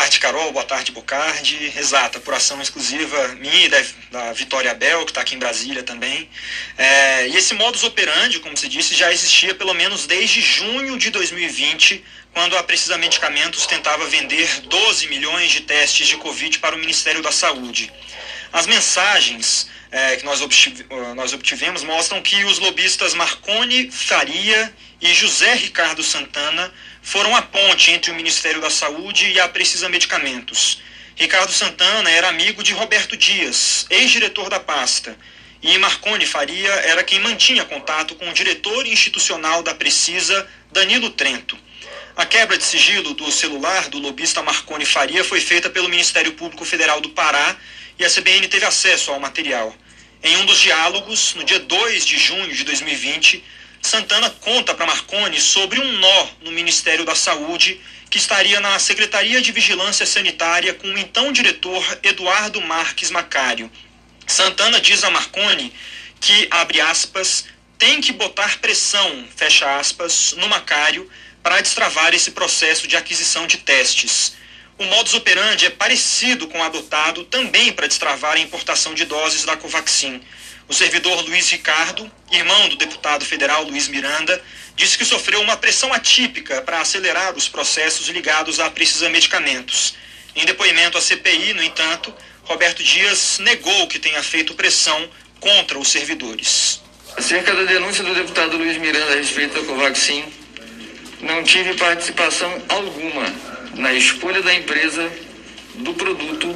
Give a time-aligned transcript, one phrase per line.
[0.00, 0.52] tarde, Carol.
[0.52, 1.72] Boa tarde, Bocardi.
[1.74, 6.28] Exato, apuração exclusiva minha e da, da Vitória Bel, que está aqui em Brasília também.
[6.76, 11.08] É, e esse modus operandi, como você disse, já existia pelo menos desde junho de
[11.10, 12.04] 2020,
[12.34, 17.22] quando a Precisa Medicamentos tentava vender 12 milhões de testes de Covid para o Ministério
[17.22, 17.90] da Saúde.
[18.56, 20.40] As mensagens é, que nós,
[21.14, 27.90] nós obtivemos mostram que os lobistas Marconi Faria e José Ricardo Santana foram a ponte
[27.90, 30.80] entre o Ministério da Saúde e a Precisa Medicamentos.
[31.16, 35.14] Ricardo Santana era amigo de Roberto Dias, ex-diretor da pasta,
[35.62, 41.58] e Marconi Faria era quem mantinha contato com o diretor institucional da Precisa, Danilo Trento.
[42.16, 46.64] A quebra de sigilo do celular do lobista Marconi Faria foi feita pelo Ministério Público
[46.64, 47.54] Federal do Pará
[47.98, 49.76] e a CBN teve acesso ao material.
[50.22, 53.44] Em um dos diálogos, no dia 2 de junho de 2020,
[53.82, 59.42] Santana conta para Marconi sobre um nó no Ministério da Saúde que estaria na Secretaria
[59.42, 63.70] de Vigilância Sanitária com o então diretor Eduardo Marques Macário.
[64.26, 65.70] Santana diz a Marconi
[66.18, 67.44] que, abre aspas,
[67.76, 71.06] tem que botar pressão, fecha aspas, no Macário
[71.46, 74.32] para destravar esse processo de aquisição de testes.
[74.76, 79.44] O modus operandi é parecido com o adotado também para destravar a importação de doses
[79.44, 80.20] da Covaxin.
[80.68, 84.42] O servidor Luiz Ricardo, irmão do deputado federal Luiz Miranda,
[84.74, 89.94] disse que sofreu uma pressão atípica para acelerar os processos ligados a Precisa Medicamentos.
[90.34, 95.08] Em depoimento à CPI, no entanto, Roberto Dias negou que tenha feito pressão
[95.38, 96.82] contra os servidores.
[97.16, 100.24] Acerca da denúncia do deputado Luiz Miranda a respeito da Covaxin,
[101.26, 103.24] não tive participação alguma
[103.74, 105.10] na escolha da empresa,
[105.74, 106.54] do produto,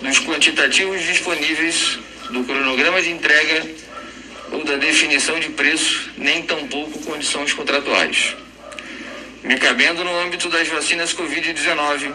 [0.00, 1.98] dos quantitativos disponíveis
[2.30, 3.66] do cronograma de entrega
[4.52, 8.36] ou da definição de preço, nem tampouco condições contratuais.
[9.42, 12.14] Me cabendo no âmbito das vacinas Covid-19,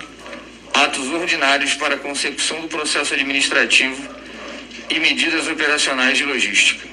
[0.73, 4.15] atos ordinários para a consecução do processo administrativo
[4.89, 6.87] e medidas operacionais de logística.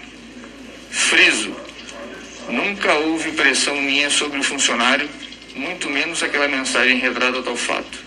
[0.91, 1.55] Friso,
[2.55, 5.11] nunca houve pressão minha sobre o funcionário,
[5.55, 8.05] muito menos aquela mensagem retrata tal fato.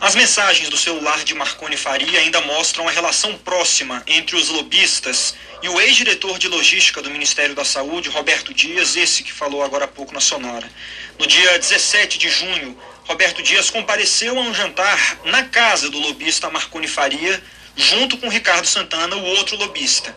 [0.00, 5.34] As mensagens do celular de Marconi Faria ainda mostram a relação próxima entre os lobistas
[5.62, 9.86] e o ex-diretor de logística do Ministério da Saúde, Roberto Dias, esse que falou agora
[9.86, 10.70] há pouco na Sonora.
[11.18, 16.50] No dia 17 de junho, Roberto Dias compareceu a um jantar na casa do lobista
[16.50, 17.42] Marconi Faria,
[17.74, 20.14] junto com Ricardo Santana, o outro lobista.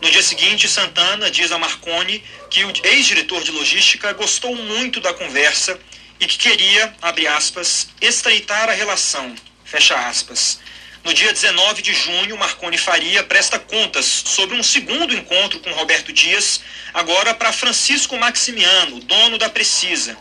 [0.00, 5.12] No dia seguinte, Santana diz a Marconi que o ex-diretor de logística gostou muito da
[5.12, 5.78] conversa
[6.20, 10.60] e que queria, abre aspas, estreitar a relação, fecha aspas.
[11.02, 16.12] No dia 19 de junho, Marconi Faria presta contas sobre um segundo encontro com Roberto
[16.12, 16.60] Dias,
[16.94, 20.16] agora para Francisco Maximiano, dono da Precisa.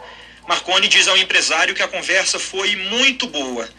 [0.48, 3.70] Marconi diz ao empresário que a conversa foi muito boa.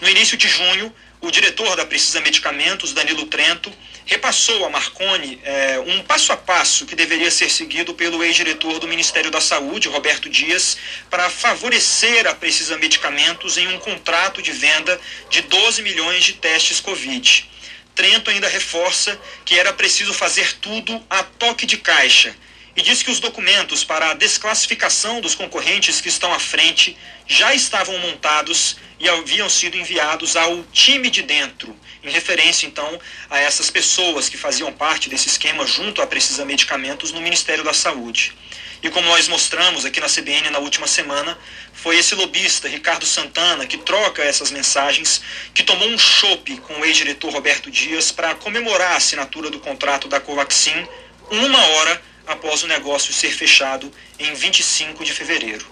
[0.00, 3.72] No início de junho, o diretor da Precisa Medicamentos, Danilo Trento,
[4.06, 8.86] repassou a Marconi é, um passo a passo que deveria ser seguido pelo ex-diretor do
[8.86, 10.78] Ministério da Saúde, Roberto Dias,
[11.10, 15.00] para favorecer a Precisa Medicamentos em um contrato de venda
[15.30, 17.50] de 12 milhões de testes Covid.
[17.94, 22.34] Trento ainda reforça que era preciso fazer tudo a toque de caixa
[22.76, 26.96] e diz que os documentos para a desclassificação dos concorrentes que estão à frente
[27.26, 33.38] já estavam montados e haviam sido enviados ao time de dentro, em referência então a
[33.38, 38.32] essas pessoas que faziam parte desse esquema junto à Precisa Medicamentos no Ministério da Saúde.
[38.80, 41.36] E como nós mostramos aqui na CBN na última semana,
[41.72, 45.20] foi esse lobista, Ricardo Santana, que troca essas mensagens,
[45.52, 50.06] que tomou um chope com o ex-diretor Roberto Dias para comemorar a assinatura do contrato
[50.06, 50.86] da Covaxin
[51.30, 55.66] uma hora após o negócio ser fechado em 25 de fevereiro.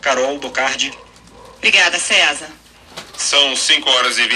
[0.00, 0.92] Carol Bocardi.
[1.56, 2.50] Obrigada, César.
[3.16, 4.32] São 5 horas e 20